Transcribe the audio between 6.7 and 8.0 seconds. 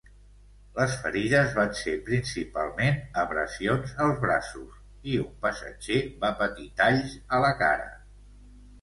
talls a la cara.